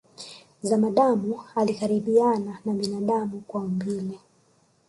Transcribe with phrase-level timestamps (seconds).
[0.61, 4.19] Zamadamu alikaribiana na binadamu kwa umbile